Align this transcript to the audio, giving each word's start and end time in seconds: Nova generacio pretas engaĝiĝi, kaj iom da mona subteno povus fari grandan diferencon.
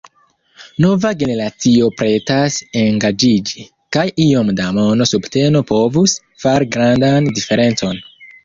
Nova 0.85 1.09
generacio 1.23 1.89
pretas 1.99 2.57
engaĝiĝi, 2.81 3.67
kaj 3.97 4.07
iom 4.25 4.51
da 4.61 4.71
mona 4.81 5.09
subteno 5.13 5.65
povus 5.75 6.19
fari 6.47 6.73
grandan 6.79 7.33
diferencon. 7.39 8.05